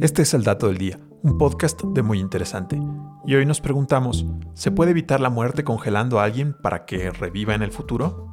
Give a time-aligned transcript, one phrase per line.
[0.00, 2.80] Este es el dato del día, un podcast de muy interesante.
[3.26, 4.24] Y hoy nos preguntamos,
[4.54, 8.32] ¿se puede evitar la muerte congelando a alguien para que reviva en el futuro?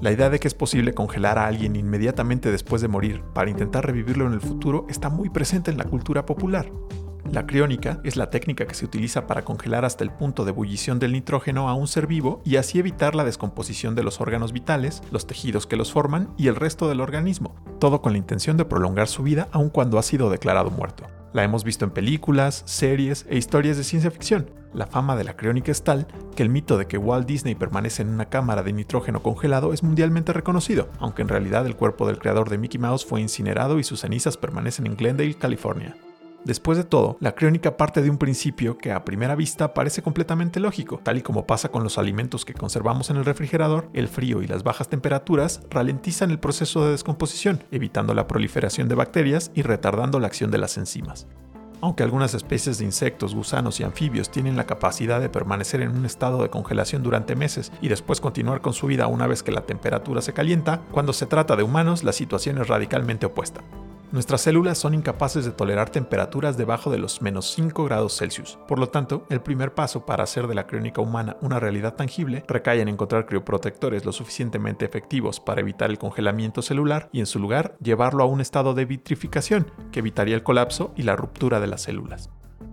[0.00, 3.86] La idea de que es posible congelar a alguien inmediatamente después de morir para intentar
[3.86, 6.72] revivirlo en el futuro está muy presente en la cultura popular.
[7.30, 10.98] La criónica es la técnica que se utiliza para congelar hasta el punto de ebullición
[10.98, 15.02] del nitrógeno a un ser vivo y así evitar la descomposición de los órganos vitales,
[15.12, 18.64] los tejidos que los forman y el resto del organismo, todo con la intención de
[18.64, 21.08] prolongar su vida aun cuando ha sido declarado muerto.
[21.32, 24.48] La hemos visto en películas, series e historias de ciencia ficción.
[24.72, 26.06] La fama de la criónica es tal
[26.36, 29.82] que el mito de que Walt Disney permanece en una cámara de nitrógeno congelado es
[29.82, 33.82] mundialmente reconocido, aunque en realidad el cuerpo del creador de Mickey Mouse fue incinerado y
[33.82, 35.96] sus cenizas permanecen en Glendale, California.
[36.44, 40.58] Después de todo, la crónica parte de un principio que a primera vista parece completamente
[40.58, 44.42] lógico, tal y como pasa con los alimentos que conservamos en el refrigerador, el frío
[44.42, 49.62] y las bajas temperaturas ralentizan el proceso de descomposición, evitando la proliferación de bacterias y
[49.62, 51.28] retardando la acción de las enzimas.
[51.80, 56.06] Aunque algunas especies de insectos, gusanos y anfibios tienen la capacidad de permanecer en un
[56.06, 59.66] estado de congelación durante meses y después continuar con su vida una vez que la
[59.66, 63.62] temperatura se calienta, cuando se trata de humanos la situación es radicalmente opuesta.
[64.12, 68.58] Nuestras células son incapaces de tolerar temperaturas debajo de los menos 5 grados Celsius.
[68.68, 72.44] Por lo tanto, el primer paso para hacer de la crónica humana una realidad tangible
[72.46, 77.38] recae en encontrar crioprotectores lo suficientemente efectivos para evitar el congelamiento celular y en su
[77.38, 81.68] lugar llevarlo a un estado de vitrificación que evitaría el colapso y la ruptura de
[81.68, 82.28] las células.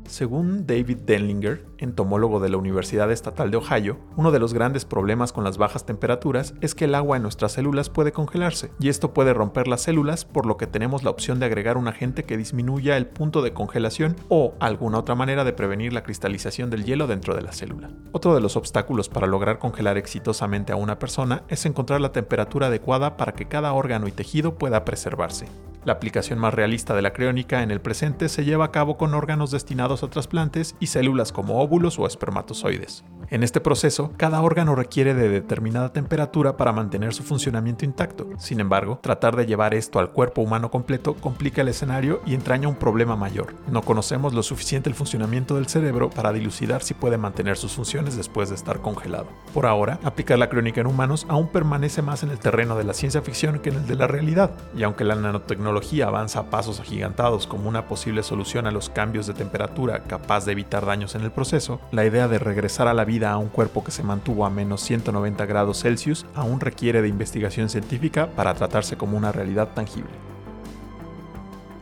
[0.10, 5.32] Según David Denlinger, entomólogo de la Universidad Estatal de Ohio, uno de los grandes problemas
[5.32, 9.14] con las bajas temperaturas es que el agua en nuestras células puede congelarse, y esto
[9.14, 12.38] puede romper las células, por lo que tenemos la opción de agregar un agente que
[12.38, 17.06] disminuya el punto de congelación o alguna otra manera de prevenir la cristalización del hielo
[17.06, 17.92] dentro de la célula.
[18.12, 22.68] Otro de los obstáculos para lograr congelar exitosamente a una persona es encontrar la temperatura
[22.68, 25.46] adecuada para que cada órgano y tejido pueda preservarse.
[25.86, 29.14] La aplicación más realista de la criónica en el presente se lleva a cabo con
[29.14, 33.06] órganos destinados a trasplantes y células como óvulos o espermatozoides.
[33.30, 38.28] En este proceso, cada órgano requiere de determinada temperatura para mantener su funcionamiento intacto.
[38.40, 42.68] Sin embargo, tratar de llevar esto al cuerpo humano completo complica el escenario y entraña
[42.68, 43.54] un problema mayor.
[43.72, 48.18] No conocemos lo suficiente el funcionamiento del cerebro para dilucidar si puede mantener sus funciones
[48.18, 49.28] después de estar congelado.
[49.54, 52.94] Por ahora, aplicar la crónica en humanos aún permanece más en el terreno de la
[52.94, 55.69] ciencia ficción que en el de la realidad, y aunque la nanotecnología
[56.06, 60.52] avanza a pasos agigantados como una posible solución a los cambios de temperatura capaz de
[60.52, 63.84] evitar daños en el proceso, la idea de regresar a la vida a un cuerpo
[63.84, 68.98] que se mantuvo a menos 190 grados Celsius aún requiere de investigación científica para tratarse
[68.98, 70.12] como una realidad tangible.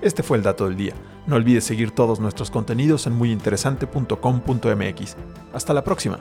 [0.02, 0.94] Este fue el dato del día.
[1.26, 5.16] No olvides seguir todos nuestros contenidos en muyinteresante.com.mx.
[5.54, 6.20] Hasta la próxima.